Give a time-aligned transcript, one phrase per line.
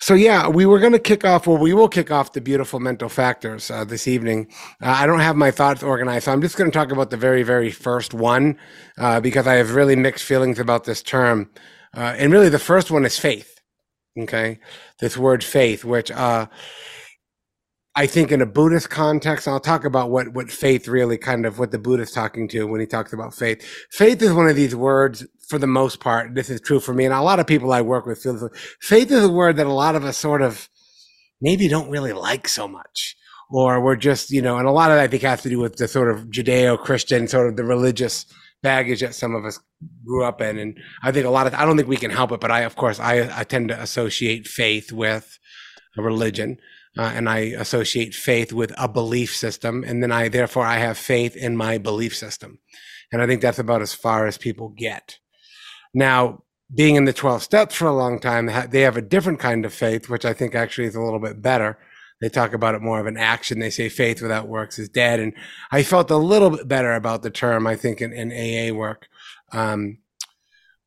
[0.00, 2.80] So yeah, we were going to kick off, or we will kick off the beautiful
[2.80, 4.48] mental factors uh, this evening.
[4.82, 7.18] Uh, I don't have my thoughts organized, so I'm just going to talk about the
[7.18, 8.58] very, very first one
[8.98, 11.50] uh, because I have really mixed feelings about this term.
[11.94, 13.60] Uh, and really, the first one is faith.
[14.18, 14.58] Okay,
[15.00, 16.46] this word faith, which uh,
[17.96, 21.58] I think in a Buddhist context, I'll talk about what what faith really kind of
[21.58, 23.64] what the Buddha's talking to when he talks about faith.
[23.90, 27.04] Faith is one of these words for the most part, this is true for me,
[27.04, 28.48] and a lot of people I work with feel
[28.80, 30.68] faith is a word that a lot of us sort of
[31.40, 33.16] maybe don't really like so much,
[33.50, 35.58] or we're just, you know, and a lot of that I think has to do
[35.58, 38.26] with the sort of Judeo-Christian, sort of the religious
[38.62, 39.58] baggage that some of us
[40.04, 42.30] grew up in, and I think a lot of I don't think we can help
[42.30, 45.36] it, but I, of course, I, I tend to associate faith with
[45.98, 46.58] a religion.
[46.98, 50.98] Uh, and I associate faith with a belief system, and then I therefore I have
[50.98, 52.58] faith in my belief system,
[53.12, 55.18] and I think that's about as far as people get.
[55.94, 56.42] Now,
[56.74, 59.72] being in the 12 steps for a long time, they have a different kind of
[59.72, 61.78] faith, which I think actually is a little bit better.
[62.20, 63.58] They talk about it more of an action.
[63.58, 65.20] They say faith without works is dead.
[65.20, 65.32] And
[65.72, 69.08] I felt a little bit better about the term, I think, in, in AA work.
[69.52, 69.98] Um,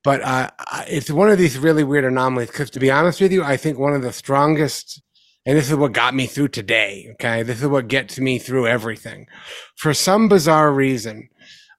[0.04, 0.52] but uh,
[0.88, 3.80] it's one of these really weird anomalies because, to be honest with you, I think
[3.80, 5.02] one of the strongest,
[5.46, 7.10] and this is what got me through today.
[7.14, 7.44] Okay.
[7.44, 9.28] This is what gets me through everything.
[9.76, 11.30] For some bizarre reason,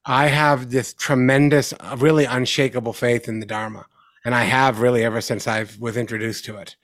[0.04, 3.86] I have this tremendous, uh, really unshakable faith in the Dharma.
[4.24, 6.76] And I have really ever since I was introduced to it.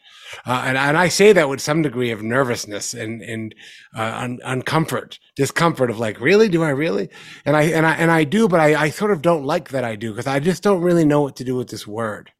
[0.47, 3.55] Uh, and, and I say that with some degree of nervousness and, and
[3.97, 6.49] uh, un, uncomfort, discomfort of like, really?
[6.49, 7.09] Do I really?
[7.45, 9.85] And I, and I, and I do, but I, I sort of don't like that
[9.85, 12.31] I do because I just don't really know what to do with this word.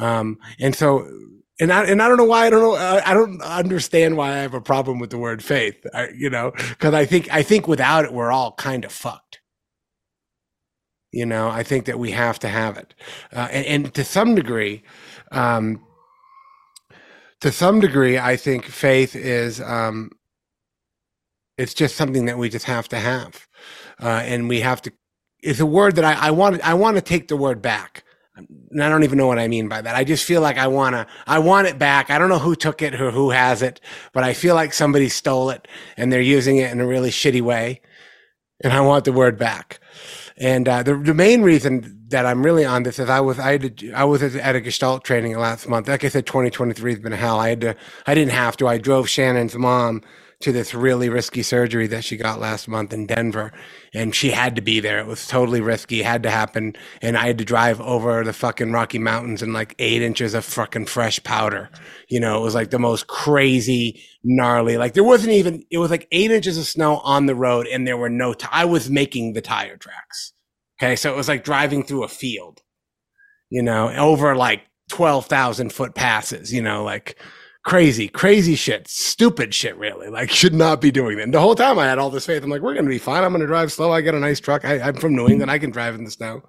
[0.00, 1.08] Um, and so,
[1.60, 2.74] and I, and I don't know why I don't know.
[2.74, 6.52] I, don't understand why I have a problem with the word faith, I, you know,
[6.70, 9.40] because I think, I think without it, we're all kind of fucked.
[11.12, 12.94] You know, I think that we have to have it,
[13.32, 14.82] uh, and, and, to some degree,
[15.32, 15.82] um,
[17.40, 20.10] to some degree, I think faith is um,
[21.58, 23.46] it's just something that we just have to have,
[24.02, 24.92] uh, and we have to.
[25.42, 26.62] It's a word that I, I want.
[26.66, 28.03] I want to take the word back.
[28.36, 29.94] And I don't even know what I mean by that.
[29.94, 32.10] I just feel like I wanna, I want it back.
[32.10, 33.80] I don't know who took it or who has it,
[34.12, 37.42] but I feel like somebody stole it and they're using it in a really shitty
[37.42, 37.80] way.
[38.62, 39.78] And I want the word back.
[40.36, 43.52] And uh, the, the main reason that I'm really on this is I was I
[43.52, 45.88] had to, I was at a Gestalt training last month.
[45.88, 47.38] Like I said, 2023 has been hell.
[47.38, 48.68] I had to I didn't have to.
[48.68, 50.02] I drove Shannon's mom
[50.44, 53.50] to this really risky surgery that she got last month in Denver.
[53.94, 54.98] And she had to be there.
[54.98, 56.76] It was totally risky, it had to happen.
[57.00, 60.44] And I had to drive over the fucking Rocky Mountains in like eight inches of
[60.44, 61.70] fucking fresh powder.
[62.08, 65.90] You know, it was like the most crazy, gnarly, like there wasn't even, it was
[65.90, 68.90] like eight inches of snow on the road and there were no, t- I was
[68.90, 70.34] making the tire tracks.
[70.78, 70.94] Okay.
[70.94, 72.62] So it was like driving through a field,
[73.48, 74.60] you know, over like
[74.90, 77.18] 12,000 foot passes, you know, like,
[77.64, 80.08] crazy, crazy shit, stupid shit, really.
[80.08, 81.24] Like, should not be doing that.
[81.24, 82.42] And the whole time I had all this faith.
[82.42, 83.24] I'm like, we're going to be fine.
[83.24, 83.92] I'm going to drive slow.
[83.92, 84.64] I got a nice truck.
[84.64, 85.50] I, I'm from New England.
[85.50, 86.42] I can drive in the snow.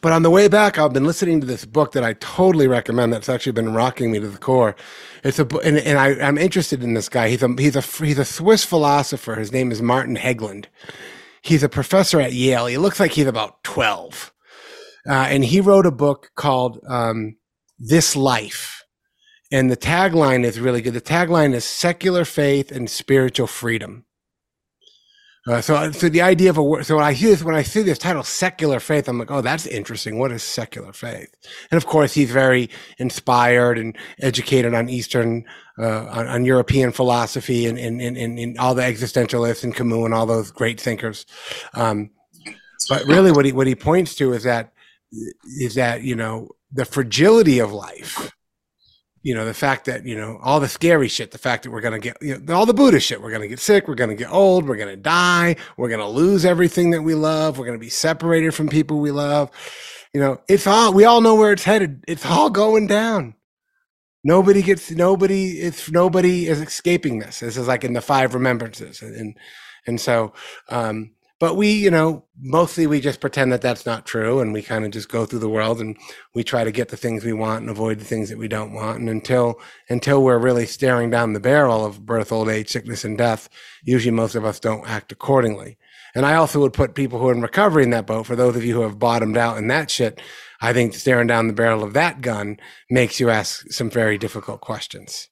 [0.00, 3.12] But on the way back, I've been listening to this book that I totally recommend.
[3.12, 4.74] That's actually been rocking me to the core.
[5.22, 7.28] It's a and, and I, am interested in this guy.
[7.28, 9.36] He's a he's a he's a Swiss philosopher.
[9.36, 10.66] His name is Martin Hägglund.
[11.42, 12.66] He's a professor at Yale.
[12.66, 14.32] He looks like he's about twelve,
[15.08, 17.36] uh, and he wrote a book called um,
[17.78, 18.77] "This Life."
[19.50, 20.94] And the tagline is really good.
[20.94, 24.04] The tagline is secular faith and spiritual freedom.
[25.48, 27.62] Uh, so, so the idea of a word, so when I hear this, when I
[27.62, 30.18] see this title, secular faith, I'm like, oh, that's interesting.
[30.18, 31.34] What is secular faith?
[31.70, 35.46] And of course, he's very inspired and educated on Eastern,
[35.78, 40.12] uh, on, on, European philosophy and, and, and, and, all the existentialists and Camus and
[40.12, 41.24] all those great thinkers.
[41.72, 42.10] Um,
[42.90, 44.74] but really what he, what he points to is that,
[45.60, 48.32] is that, you know, the fragility of life
[49.22, 51.80] you know, the fact that, you know, all the scary shit, the fact that we're
[51.80, 53.94] going to get, you know, all the Buddha shit, we're going to get sick, we're
[53.94, 57.14] going to get old, we're going to die, we're going to lose everything that we
[57.14, 59.50] love, we're going to be separated from people we love.
[60.14, 62.04] You know, it's all, we all know where it's headed.
[62.08, 63.34] It's all going down.
[64.24, 67.40] Nobody gets, nobody, it's, nobody is escaping this.
[67.40, 69.02] This is like in the five remembrances.
[69.02, 69.36] And, and,
[69.86, 70.32] and so,
[70.68, 74.62] um, but we you know mostly we just pretend that that's not true and we
[74.62, 75.96] kind of just go through the world and
[76.34, 78.72] we try to get the things we want and avoid the things that we don't
[78.72, 78.98] want.
[78.98, 83.18] And until until we're really staring down the barrel of birth old age sickness and
[83.18, 83.48] death
[83.82, 85.78] usually most of us don't act accordingly.
[86.14, 88.56] And i also would put people who are in recovery in that boat for those
[88.56, 90.20] of you who have bottomed out in that shit
[90.60, 92.56] i think staring down the barrel of that gun
[92.90, 95.28] makes you ask some very difficult questions.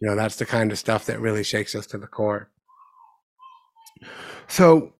[0.00, 2.50] You know that's the kind of stuff that really shakes us to the core.
[4.48, 4.92] So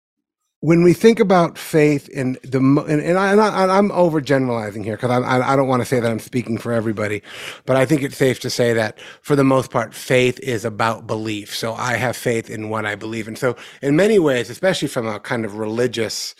[0.66, 5.52] when we think about faith in the and, and, I, am overgeneralizing here because I,
[5.52, 7.22] I don't want to say that I'm speaking for everybody,
[7.66, 11.06] but I think it's safe to say that for the most part, faith is about
[11.06, 11.54] belief.
[11.54, 15.06] So I have faith in what I believe and So in many ways, especially from
[15.06, 16.34] a kind of religious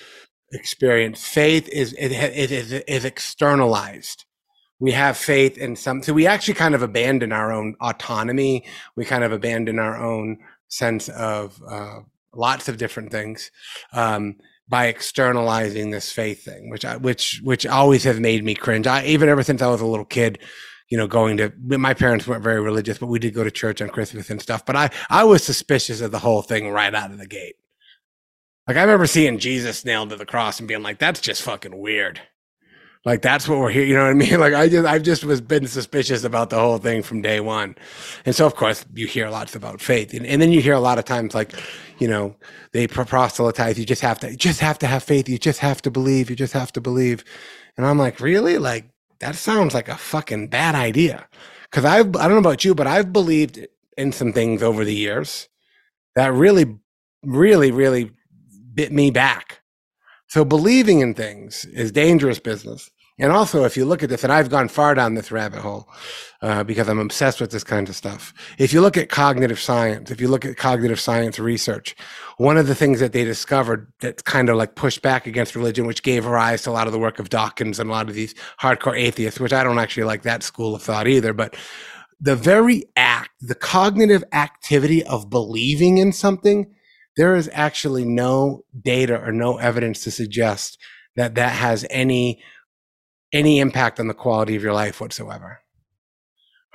[0.52, 4.24] experience, faith is is, is, is externalized.
[4.80, 6.02] We have faith in some.
[6.02, 8.64] So we actually kind of abandon our own autonomy.
[8.96, 11.62] We kind of abandon our own sense of.
[11.62, 12.00] Uh,
[12.36, 13.50] lots of different things
[13.92, 14.36] um,
[14.68, 18.86] by externalizing this faith thing, which I, which which always has made me cringe.
[18.86, 20.38] I even ever since I was a little kid,
[20.88, 23.80] you know, going to my parents weren't very religious, but we did go to church
[23.82, 24.64] on Christmas and stuff.
[24.64, 27.56] But I I was suspicious of the whole thing right out of the gate.
[28.66, 31.78] Like I remember seeing Jesus nailed to the cross and being like, "That's just fucking
[31.78, 32.20] weird."
[33.06, 33.84] Like that's what we're here.
[33.84, 34.40] You know what I mean?
[34.40, 37.76] Like I just, I've just was been suspicious about the whole thing from day one.
[38.26, 40.80] And so of course you hear lots about faith and, and then you hear a
[40.80, 41.52] lot of times like,
[41.98, 42.36] you know,
[42.72, 43.78] they proselytize.
[43.78, 45.28] You just have to, you just have to have faith.
[45.28, 46.30] You just have to believe.
[46.30, 47.24] You just have to believe.
[47.78, 48.58] And I'm like, really?
[48.58, 51.28] Like that sounds like a fucking bad idea.
[51.72, 53.66] Cause I've, I don't know about you, but I've believed
[53.96, 55.48] in some things over the years
[56.16, 56.76] that really,
[57.22, 58.10] really, really
[58.74, 59.60] bit me back.
[60.28, 62.90] So believing in things is dangerous business.
[63.18, 65.88] And also, if you look at this, and I've gone far down this rabbit hole
[66.42, 68.34] uh, because I'm obsessed with this kind of stuff.
[68.58, 71.96] If you look at cognitive science, if you look at cognitive science research,
[72.36, 75.86] one of the things that they discovered that kind of like pushed back against religion,
[75.86, 78.14] which gave rise to a lot of the work of Dawkins and a lot of
[78.14, 81.56] these hardcore atheists, which I don't actually like that school of thought either, but
[82.20, 86.74] the very act, the cognitive activity of believing in something,
[87.16, 90.78] there is actually no data or no evidence to suggest
[91.16, 92.42] that that has any
[93.32, 95.60] any impact on the quality of your life whatsoever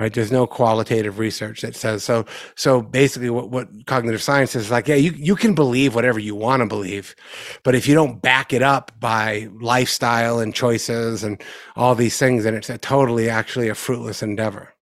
[0.01, 0.15] right?
[0.15, 2.25] There's no qualitative research that says so
[2.56, 6.33] so basically what, what cognitive science is like yeah you, you can believe whatever you
[6.33, 7.15] want to believe
[7.63, 11.42] but if you don't back it up by lifestyle and choices and
[11.75, 14.74] all these things then it's a totally actually a fruitless endeavor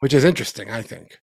[0.00, 1.18] which is interesting i think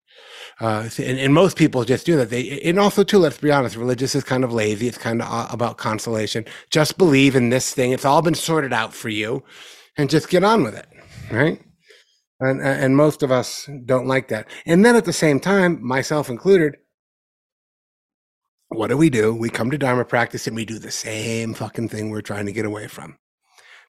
[0.64, 2.30] uh, and, and, most people just do that.
[2.30, 3.20] They and also too.
[3.20, 3.76] Let's be honest.
[3.76, 4.88] Religious is kind of lazy.
[4.88, 6.46] It's kind of about consolation.
[6.70, 7.92] Just believe in this thing.
[7.92, 9.44] It's all been sorted out for you,
[9.98, 10.88] and just get on with it,
[11.30, 11.62] right?
[12.40, 14.48] And and most of us don't like that.
[14.66, 16.78] And then at the same time, myself included,
[18.70, 19.36] what do we do?
[19.36, 22.54] We come to Dharma practice and we do the same fucking thing we're trying to
[22.54, 23.18] get away from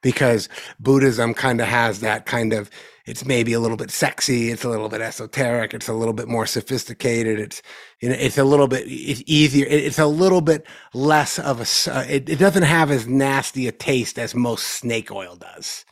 [0.05, 0.49] because
[0.79, 2.71] Buddhism kind of has that kind of
[3.07, 6.29] it's maybe a little bit sexy, it's a little bit esoteric, it's a little bit
[6.29, 7.63] more sophisticated, it's
[8.01, 11.67] you know, it's a little bit it's easier, it's a little bit less of a
[11.91, 15.85] uh, it, it doesn't have as nasty a taste as most snake oil does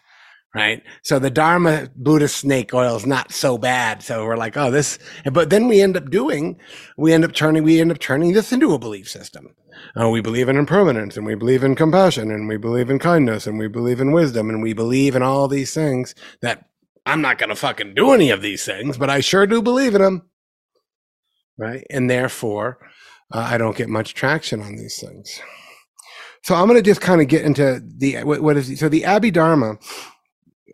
[0.55, 0.83] right?
[1.03, 4.03] So the Dharma Buddhist snake oil is not so bad.
[4.03, 4.99] So we're like, oh, this,
[5.33, 6.59] but then we end up doing,
[6.97, 9.55] we end up turning, we end up turning this into a belief system.
[10.01, 13.47] Uh, we believe in impermanence and we believe in compassion and we believe in kindness
[13.47, 16.67] and we believe in wisdom and we believe in all these things that
[17.07, 19.95] I'm not going to fucking do any of these things, but I sure do believe
[19.95, 20.23] in them.
[21.59, 21.85] Right.
[21.91, 22.79] And therefore,
[23.33, 25.41] uh, I don't get much traction on these things.
[26.45, 29.03] So I'm going to just kind of get into the, what, what is, so the
[29.03, 29.79] Abhidharma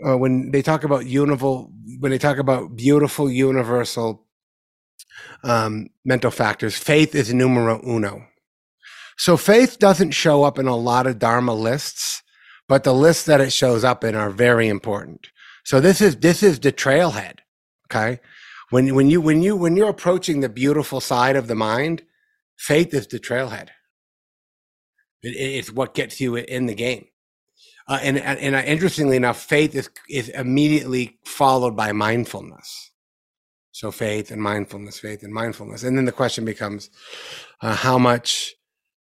[0.07, 4.27] uh, when they talk about universal, when they talk about beautiful universal
[5.43, 8.27] um, mental factors, faith is numero uno.
[9.17, 12.23] So faith doesn't show up in a lot of Dharma lists,
[12.69, 15.29] but the lists that it shows up in are very important.
[15.65, 17.41] So this is this is the trailhead.
[17.91, 18.21] Okay.
[18.71, 22.03] When when you when you when you're approaching the beautiful side of the mind,
[22.57, 23.69] faith is the trailhead.
[25.23, 27.07] It, it's what gets you in the game.
[27.89, 32.91] Uh, and and, and interestingly enough, faith is is immediately followed by mindfulness.
[33.73, 36.91] So faith and mindfulness, faith and mindfulness, and then the question becomes,
[37.63, 38.55] uh, how much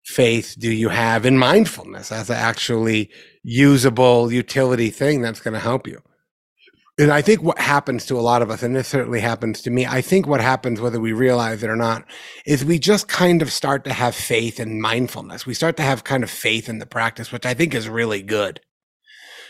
[0.05, 3.11] faith do you have in mindfulness as an actually
[3.43, 6.03] usable utility thing that's going to help you?
[6.99, 9.71] And I think what happens to a lot of us, and this certainly happens to
[9.71, 12.05] me, I think what happens, whether we realize it or not,
[12.45, 15.47] is we just kind of start to have faith in mindfulness.
[15.47, 18.23] We start to have kind of faith in the practice, which I think is really
[18.23, 18.61] good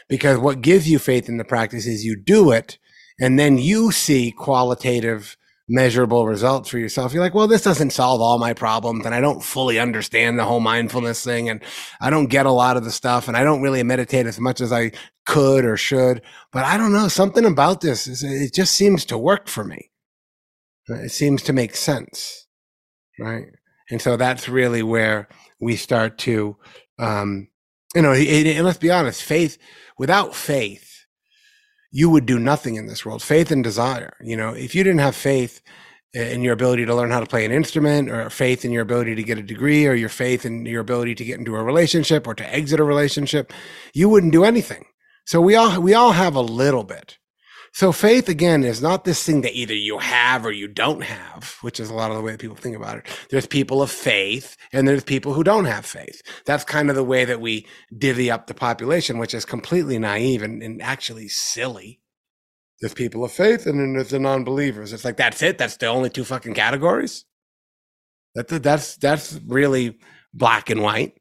[0.09, 2.79] because what gives you faith in the practice is you do it
[3.21, 7.13] and then you see qualitative measurable results for yourself.
[7.13, 10.45] You're like, well, this doesn't solve all my problems and I don't fully understand the
[10.45, 11.63] whole mindfulness thing and
[12.01, 14.61] I don't get a lot of the stuff and I don't really meditate as much
[14.61, 14.93] as I
[15.27, 16.21] could or should,
[16.53, 19.91] but I don't know, something about this is it just seems to work for me.
[20.89, 22.47] It seems to make sense.
[23.19, 23.47] Right.
[23.91, 25.29] And so that's really where
[25.61, 26.57] we start to,
[26.99, 27.49] um,
[27.95, 29.59] you know, and let's be honest, faith,
[29.99, 30.95] without faith,
[31.91, 33.23] you would do nothing in this world.
[33.23, 34.17] Faith and desire.
[34.21, 35.63] You know, if you didn't have faith
[36.15, 38.83] eh, in your ability to learn how to play an instrument or faith in your
[38.83, 41.63] ability to get a degree or your faith in your ability to get into a
[41.63, 43.53] relationship or to exit a relationship
[43.93, 44.85] you wouldn't do anything
[45.25, 47.19] so we all we all have a little bit
[47.75, 51.57] so faith again is not this thing that either you have or you don't have
[51.63, 53.91] which is a lot of the way that people think about it there's people of
[53.91, 57.67] faith and there's people who don't have faith that's kind of the way that we
[57.99, 62.01] divvy up the population which is completely naive and, and actually silly
[62.81, 64.93] there's people of faith and then there's the non-believers.
[64.93, 65.59] It's like that's it.
[65.59, 67.25] That's the only two fucking categories.
[68.35, 69.99] That's that's that's really
[70.35, 71.15] black and white.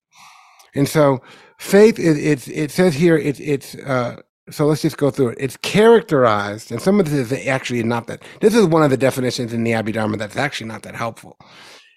[0.75, 1.22] And so
[1.57, 4.17] faith it it, it says here it, it's uh,
[4.50, 5.38] so let's just go through it.
[5.39, 8.23] It's characterized, and some of this is actually not that.
[8.41, 11.38] This is one of the definitions in the Abhidharma that's actually not that helpful.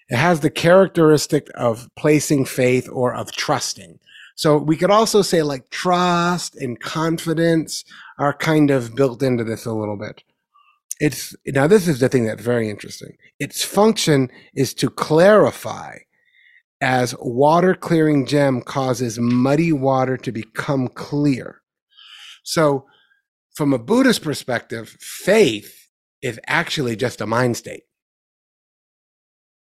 [0.09, 3.99] It has the characteristic of placing faith or of trusting.
[4.35, 7.83] So we could also say like trust and confidence
[8.19, 10.23] are kind of built into this a little bit.
[10.99, 13.17] It's now this is the thing that's very interesting.
[13.39, 15.97] Its function is to clarify
[16.79, 21.61] as water clearing gem causes muddy water to become clear.
[22.47, 22.85] So
[23.55, 25.89] from a Buddhist perspective, faith
[26.21, 27.83] is actually just a mind state.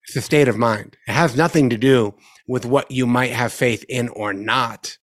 [0.06, 0.98] It's a state of mind.
[1.08, 2.14] It has nothing to do
[2.46, 4.98] with what you might have faith in or not.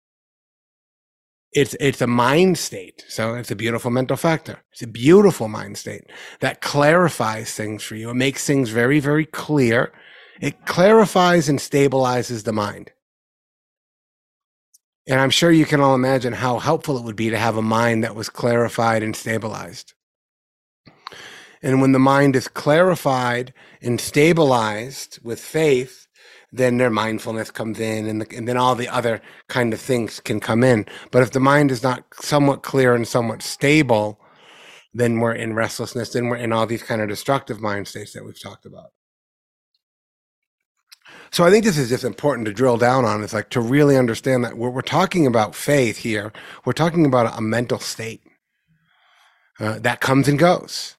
[1.51, 3.03] It's it's a mind state.
[3.09, 4.59] So it's a beautiful mental factor.
[4.71, 6.03] It's a beautiful mind state
[6.41, 8.11] that clarifies things for you.
[8.11, 9.91] It makes things very very clear.
[10.39, 12.91] It clarifies and stabilizes the mind
[15.07, 17.61] and i'm sure you can all imagine how helpful it would be to have a
[17.61, 19.93] mind that was clarified and stabilized.
[21.63, 26.07] And when the mind is clarified and stabilized with faith
[26.55, 30.19] then their mindfulness comes in and, the, and then all the other kind of things
[30.19, 30.85] can come in.
[31.11, 34.19] But if the mind is not somewhat clear and somewhat stable
[34.93, 38.25] then we're in restlessness then we're in all these kind of destructive mind states that
[38.25, 38.91] we've talked about
[41.33, 43.97] so i think this is just important to drill down on it's like to really
[43.97, 46.31] understand that we're, we're talking about faith here
[46.63, 48.21] we're talking about a mental state
[49.59, 50.95] uh, that comes and goes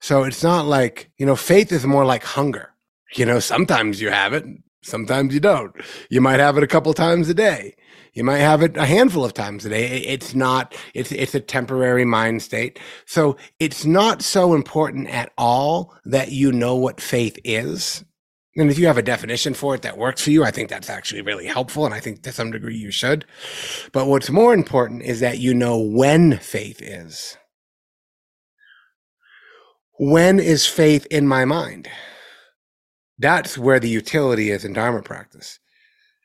[0.00, 2.70] so it's not like you know faith is more like hunger
[3.16, 4.44] you know sometimes you have it
[4.84, 5.74] Sometimes you don't.
[6.10, 7.74] You might have it a couple times a day.
[8.12, 10.00] You might have it a handful of times a day.
[10.02, 12.78] It's not, it's, it's a temporary mind state.
[13.06, 18.04] So it's not so important at all that you know what faith is.
[18.56, 20.90] And if you have a definition for it that works for you, I think that's
[20.90, 21.84] actually really helpful.
[21.84, 23.24] And I think to some degree you should.
[23.92, 27.36] But what's more important is that you know when faith is.
[29.98, 31.88] When is faith in my mind?
[33.18, 35.58] That's where the utility is in Dharma practice.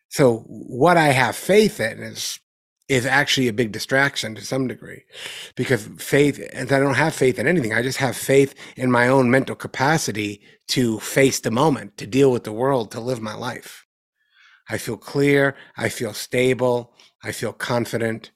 [0.09, 2.39] So what I have faith in is
[2.89, 5.03] is actually a big distraction to some degree
[5.55, 7.71] because faith and I don't have faith in anything.
[7.71, 12.31] I just have faith in my own mental capacity to face the moment, to deal
[12.31, 13.85] with the world, to live my life.
[14.69, 16.93] I feel clear, I feel stable,
[17.23, 18.31] I feel confident,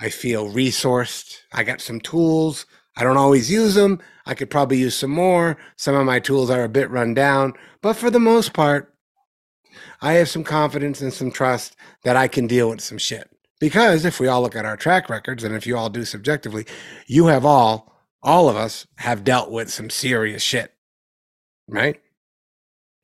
[0.00, 1.38] I feel resourced.
[1.52, 2.66] I got some tools.
[2.96, 4.00] I don't always use them.
[4.26, 5.56] I could probably use some more.
[5.76, 8.94] Some of my tools are a bit run down, but for the most part,
[10.00, 13.31] I have some confidence and some trust that I can deal with some shit.
[13.62, 16.66] Because if we all look at our track records and if you all do subjectively,
[17.06, 20.74] you have all, all of us have dealt with some serious shit,
[21.68, 22.00] right?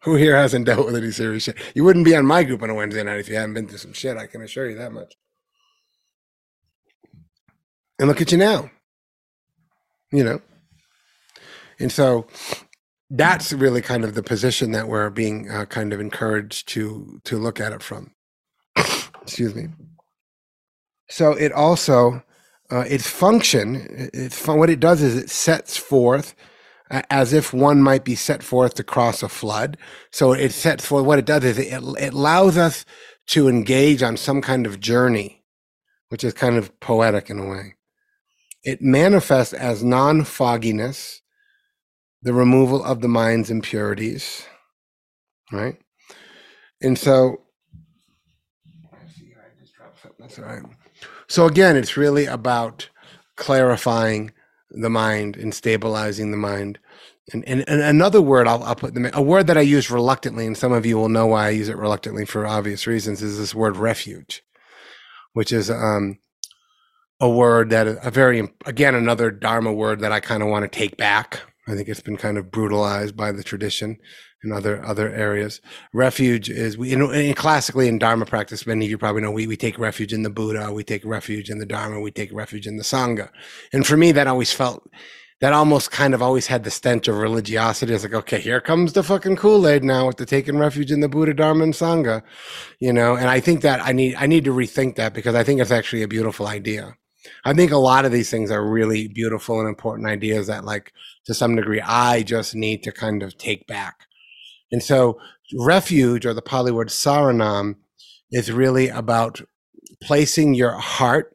[0.03, 1.57] Who here hasn't dealt with any serious shit?
[1.77, 3.79] You wouldn't be on my group on a Wednesday night if you hadn't been through
[3.79, 4.17] some shit.
[4.17, 5.15] I can assure you that much.
[8.01, 8.69] And look at you now.
[10.11, 10.41] You know,
[11.79, 12.27] and so
[13.11, 17.39] that's really kind of the position that we're being uh, kind of encouraged to to
[17.39, 18.11] look at it from.
[19.23, 19.69] Excuse me.
[21.11, 22.23] So it also
[22.71, 26.35] uh, its function, it's what it does is it sets forth
[26.91, 29.77] as if one might be set forth to cross a flood.
[30.11, 32.85] So it sets forth what it does is it, it allows us
[33.29, 35.43] to engage on some kind of journey,
[36.09, 37.75] which is kind of poetic in a way.
[38.65, 41.23] It manifests as non fogginess,
[42.23, 44.47] the removal of the mind's impurities,
[45.53, 45.79] right?
[46.83, 47.43] And so,
[50.19, 50.63] that's all right.
[51.29, 52.89] So again, it's really about
[53.37, 54.33] clarifying
[54.71, 56.79] the mind and stabilizing the mind.
[57.33, 59.91] And, and, and another word I'll, I'll put them in, a word that I use
[59.91, 63.23] reluctantly, and some of you will know why I use it reluctantly for obvious reasons,
[63.23, 64.43] is this word refuge,
[65.35, 66.19] which is um,
[67.21, 70.79] a word that a very again another Dharma word that I kind of want to
[70.79, 73.99] take back I think it's been kind of brutalized by the tradition
[74.43, 75.61] in other other areas.
[75.93, 78.67] Refuge is we in, classically in Dharma practice.
[78.67, 81.51] Many of you probably know we we take refuge in the Buddha, we take refuge
[81.51, 83.29] in the Dharma, we take refuge in the Sangha.
[83.73, 84.89] And for me, that always felt
[85.41, 87.95] that almost kind of always had the stench of religiosity.
[87.95, 91.01] It's like, okay, here comes the fucking Kool Aid now with the taking refuge in
[91.01, 92.23] the Buddha, Dharma, and Sangha,
[92.81, 93.17] you know.
[93.17, 95.71] And I think that I need I need to rethink that because I think it's
[95.71, 96.97] actually a beautiful idea.
[97.45, 100.93] I think a lot of these things are really beautiful and important ideas that, like,
[101.27, 104.07] to some degree, I just need to kind of take back.
[104.73, 105.19] And so,
[105.59, 107.77] refuge or the Pali word saranam
[108.31, 109.41] is really about
[110.03, 111.35] placing your heart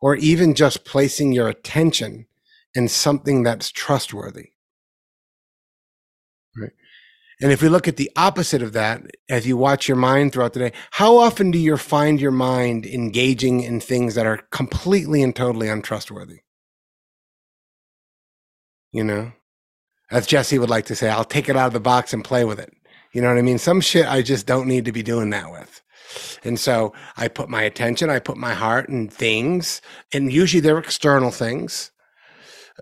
[0.00, 2.26] or even just placing your attention
[2.74, 4.50] in something that's trustworthy.
[6.56, 6.72] Right.
[7.40, 10.52] And if we look at the opposite of that, as you watch your mind throughout
[10.52, 15.22] the day, how often do you find your mind engaging in things that are completely
[15.22, 16.40] and totally untrustworthy?
[18.92, 19.32] You know,
[20.10, 22.44] as Jesse would like to say, I'll take it out of the box and play
[22.44, 22.72] with it.
[23.12, 23.58] You know what I mean?
[23.58, 25.82] Some shit I just don't need to be doing that with.
[26.44, 29.80] And so I put my attention, I put my heart in things,
[30.12, 31.92] and usually they're external things.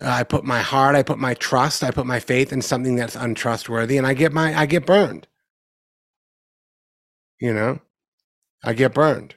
[0.03, 3.17] I put my heart, I put my trust, I put my faith in something that's
[3.17, 5.27] untrustworthy, and I get my I get burned.
[7.41, 7.81] You know,
[8.65, 9.37] I get burned,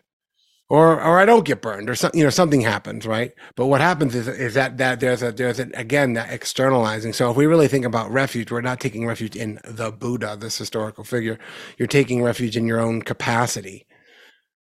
[0.70, 2.20] or or I don't get burned, or something.
[2.20, 3.34] You know, something happens, right?
[3.56, 7.14] But what happens is is that that there's a there's again that externalizing.
[7.14, 10.58] So if we really think about refuge, we're not taking refuge in the Buddha, this
[10.58, 11.40] historical figure.
[11.78, 13.88] You're taking refuge in your own capacity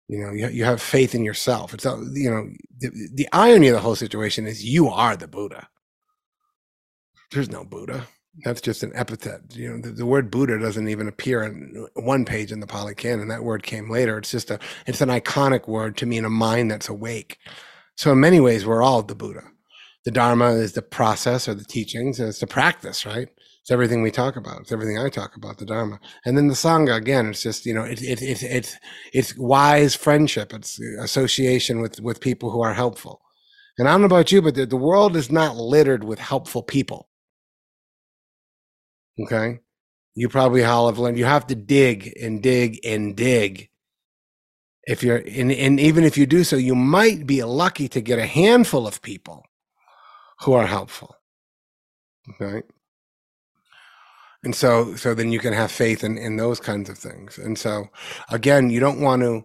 [0.08, 1.72] you know, you, you have faith in yourself.
[1.72, 2.48] It's, uh, you know,
[2.78, 5.68] the, the irony of the whole situation is you are the Buddha.
[7.34, 8.06] There's no Buddha.
[8.44, 9.54] That's just an epithet.
[9.54, 12.94] You know, the, the, word Buddha doesn't even appear on one page in the Pali
[12.94, 13.28] Canon.
[13.28, 14.18] That word came later.
[14.18, 17.38] It's just a, it's an iconic word to mean a mind that's awake.
[17.96, 19.42] So in many ways, we're all the Buddha.
[20.04, 23.28] The Dharma is the process or the teachings, and it's the practice, right?
[23.62, 24.60] It's everything we talk about.
[24.60, 25.98] It's everything I talk about, the Dharma.
[26.24, 28.76] And then the Sangha, again, it's just, you know, it's it, it, it's,
[29.12, 30.52] it's wise friendship.
[30.52, 33.22] It's association with, with people who are helpful.
[33.78, 36.62] And I don't know about you, but the, the world is not littered with helpful
[36.62, 37.08] people.
[39.20, 39.60] Okay.
[40.14, 43.70] You probably have learned you have to dig and dig and dig.
[44.86, 48.18] If you're, and, and even if you do so, you might be lucky to get
[48.18, 49.46] a handful of people
[50.40, 51.16] who are helpful.
[52.30, 52.62] Okay
[54.44, 57.58] and so so then you can have faith in in those kinds of things and
[57.58, 57.88] so
[58.30, 59.44] again you don't want to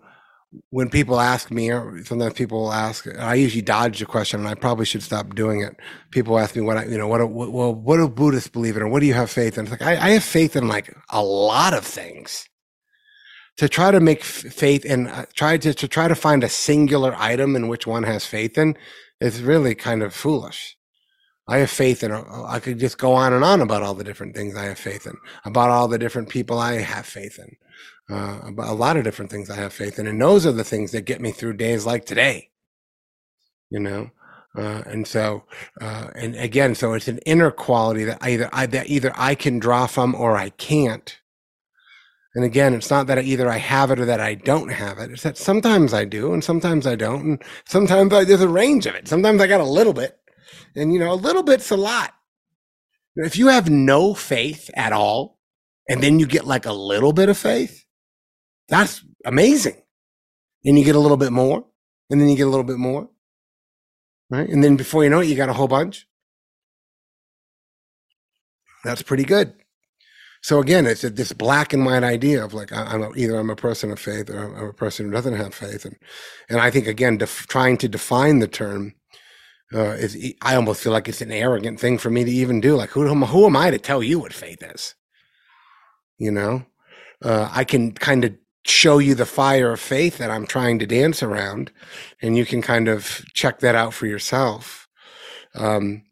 [0.71, 4.55] when people ask me or sometimes people ask i usually dodge the question and i
[4.55, 5.75] probably should stop doing it.
[6.11, 8.81] People ask me what i you know what what, well what do buddhists believe in
[8.81, 9.65] or what do you have faith in?
[9.65, 12.47] It's like I, I have faith in like a lot of things.
[13.57, 17.13] To try to make faith and uh, try to, to try to find a singular
[17.17, 18.77] item in which one has faith in
[19.19, 20.77] is really kind of foolish.
[21.49, 22.11] I have faith in.
[22.11, 25.07] I could just go on and on about all the different things I have faith
[25.07, 27.57] in, about all the different people I have faith in,
[28.09, 30.91] uh, a lot of different things I have faith in, and those are the things
[30.91, 32.49] that get me through days like today.
[33.69, 34.11] You know,
[34.57, 35.43] uh, and so,
[35.79, 39.59] uh, and again, so it's an inner quality that either I that either I can
[39.59, 41.19] draw from or I can't.
[42.35, 45.11] And again, it's not that either I have it or that I don't have it.
[45.11, 48.85] It's that sometimes I do and sometimes I don't, and sometimes I, there's a range
[48.85, 49.07] of it.
[49.07, 50.19] Sometimes I got a little bit
[50.75, 52.13] and, you know, a little bit's a lot.
[53.15, 55.39] If you have no faith at all,
[55.89, 57.83] and then you get like a little bit of faith,
[58.69, 59.81] that's amazing.
[60.65, 61.65] And you get a little bit more,
[62.09, 63.09] and then you get a little bit more.
[64.29, 64.47] Right.
[64.47, 66.05] And then before you know it, you got a whole bunch.
[68.83, 69.53] That's pretty good.
[70.41, 73.49] So again, it's a, this black and white idea of like I'm a, either I'm
[73.49, 75.97] a person of faith or I'm a person who doesn't have faith, and
[76.49, 78.93] and I think again, def- trying to define the term
[79.73, 82.75] uh, is I almost feel like it's an arrogant thing for me to even do.
[82.75, 84.95] Like, who who am I to tell you what faith is?
[86.17, 86.65] You know,
[87.23, 88.33] uh, I can kind of
[88.69, 91.71] show you the fire of faith that I'm trying to dance around,
[92.21, 94.87] and you can kind of check that out for yourself.
[95.55, 96.03] Um,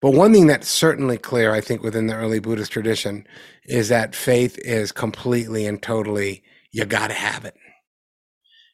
[0.00, 3.26] but one thing that's certainly clear, I think, within the early Buddhist tradition
[3.64, 7.54] is that faith is completely and totally, you got to have it.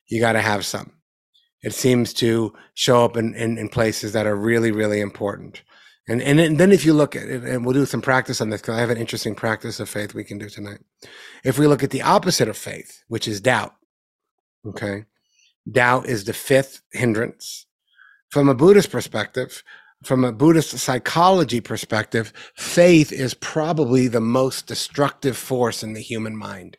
[0.09, 0.93] You got to have some
[1.63, 5.63] it seems to show up in, in, in places that are really, really important.
[6.11, 8.61] And, and, then if you look at it, and we'll do some practice on this
[8.61, 10.81] because I have an interesting practice of faith we can do tonight.
[11.45, 13.77] If we look at the opposite of faith, which is doubt,
[14.67, 15.05] okay,
[15.71, 17.67] doubt is the fifth hindrance.
[18.29, 19.63] From a Buddhist perspective,
[20.03, 26.37] from a Buddhist psychology perspective, faith is probably the most destructive force in the human
[26.37, 26.77] mind.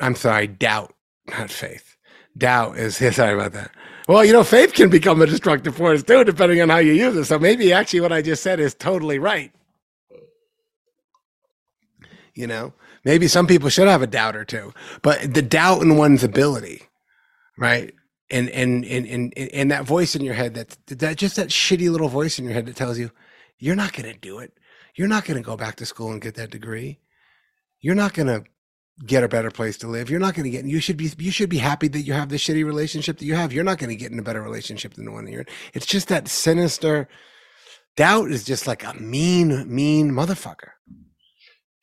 [0.00, 0.92] I'm sorry, doubt
[1.28, 1.96] not faith.
[2.36, 3.70] Doubt is sorry about that.
[4.06, 7.16] Well, you know, faith can become a destructive force too, depending on how you use
[7.16, 7.24] it.
[7.24, 9.52] So maybe actually what I just said is totally right.
[12.34, 15.96] You know, maybe some people should have a doubt or two, but the doubt in
[15.96, 16.82] one's ability,
[17.58, 17.94] right?
[18.30, 21.90] and and and and and that voice in your head that that just that shitty
[21.90, 23.10] little voice in your head that tells you
[23.58, 24.52] you're not going to do it
[24.96, 26.98] you're not going to go back to school and get that degree
[27.80, 28.44] you're not going to
[29.04, 31.30] get a better place to live you're not going to get you should be you
[31.30, 33.90] should be happy that you have the shitty relationship that you have you're not going
[33.90, 37.06] to get in a better relationship than the one you're in it's just that sinister
[37.96, 40.70] doubt is just like a mean mean motherfucker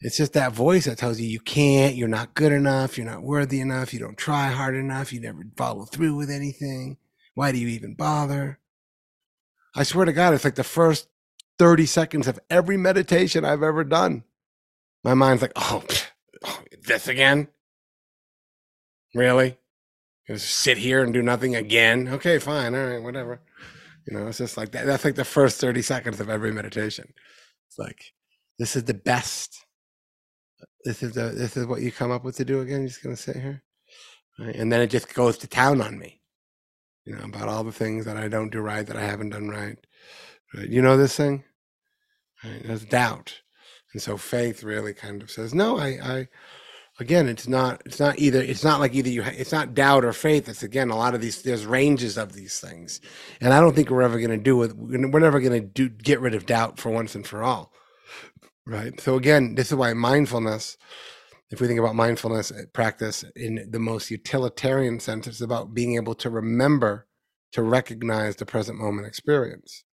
[0.04, 3.24] it's just that voice that tells you you can't, you're not good enough, you're not
[3.24, 6.98] worthy enough, you don't try hard enough, you never follow through with anything.
[7.36, 8.60] Why do you even bother?
[9.74, 11.08] I swear to God, it's like the first
[11.58, 14.26] 30 seconds of every meditation I've ever done.
[15.06, 15.86] My mind's like, oh,
[16.44, 17.48] oh this again?
[19.16, 19.58] Really?
[20.28, 22.08] Just sit here and do nothing again?
[22.08, 22.74] Okay, fine.
[22.76, 23.42] All right, whatever.
[24.08, 24.86] You know, it's just like that.
[24.86, 27.14] That's like the first 30 seconds of every meditation.
[27.68, 28.14] It's like,
[28.58, 29.66] this is the best
[30.84, 32.82] this is the this is what you come up with to do again.
[32.82, 33.64] You're just gonna sit here,
[34.40, 34.56] right?
[34.56, 36.22] and then it just goes to town on me,
[37.06, 39.50] you know, about all the things that I don't do right, that I haven't done
[39.50, 39.78] right.
[40.56, 40.70] right?
[40.70, 41.44] You know this thing,
[42.44, 42.62] right?
[42.66, 43.42] There's doubt,
[43.94, 46.28] and so faith really kind of says, no, I, I,
[47.00, 50.14] again, it's not, it's not either, it's not like either you, it's not doubt or
[50.14, 50.50] faith.
[50.50, 51.42] It's again a lot of these.
[51.44, 53.02] There's ranges of these things,
[53.42, 54.74] and I don't think we're ever gonna do it.
[54.76, 57.72] We're never gonna do get rid of doubt for once and for all
[58.66, 59.00] Right.
[59.02, 60.78] So again, this is why mindfulness,
[61.52, 65.96] if we think about mindfulness eh, practice in the most utilitarian sense, it's about being
[65.96, 67.08] able to remember
[67.52, 69.84] to recognize the present moment experience.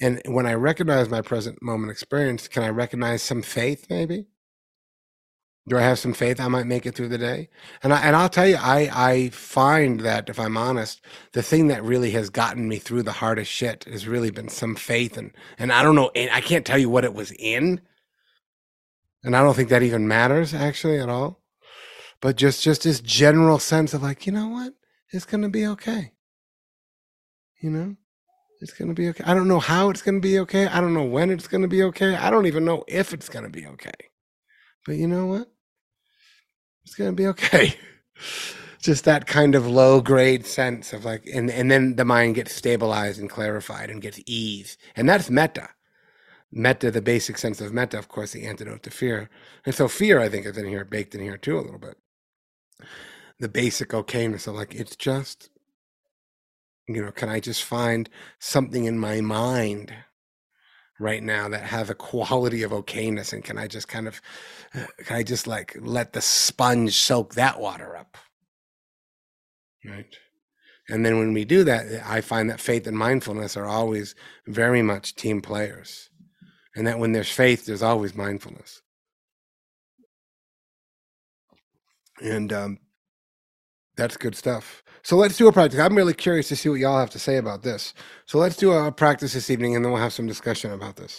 [0.00, 4.26] And when I recognize my present moment experience, can I recognize some faith maybe?
[5.68, 7.50] Do I have some faith I might make it through the day?
[7.82, 11.66] And I and I'll tell you, I I find that if I'm honest, the thing
[11.68, 15.32] that really has gotten me through the hardest shit has really been some faith and
[15.58, 17.82] and I don't know, I can't tell you what it was in,
[19.22, 21.42] and I don't think that even matters actually at all.
[22.20, 24.72] But just just this general sense of like, you know what?
[25.10, 26.12] It's gonna be okay.
[27.60, 27.96] You know?
[28.60, 29.24] It's gonna be okay.
[29.24, 30.66] I don't know how it's gonna be okay.
[30.66, 32.14] I don't know when it's gonna be okay.
[32.14, 33.92] I don't even know if it's gonna be okay.
[34.86, 35.48] But you know what?
[36.84, 37.76] It's gonna be okay.
[38.80, 42.54] just that kind of low grade sense of like and and then the mind gets
[42.54, 44.76] stabilized and clarified and gets ease.
[44.96, 45.68] And that's metta
[46.50, 49.28] metta, the basic sense of metta, of course, the antidote to fear.
[49.64, 51.96] And so fear, I think, is in here, baked in here too a little bit.
[53.38, 55.50] The basic okayness of like, it's just,
[56.88, 59.92] you know, can I just find something in my mind
[60.98, 64.20] right now that has a quality of okayness and can I just kind of,
[64.74, 68.16] uh, can I just like let the sponge soak that water up?
[69.84, 70.16] Right.
[70.88, 74.14] And then when we do that, I find that faith and mindfulness are always
[74.46, 76.08] very much team players
[76.74, 78.80] and that when there's faith, there's always mindfulness.
[82.22, 82.78] And um,
[83.98, 84.82] that's good stuff.
[85.02, 85.80] So let's do a practice.
[85.80, 87.94] I'm really curious to see what y'all have to say about this.
[88.26, 91.16] So let's do a practice this evening, and then we'll have some discussion about this.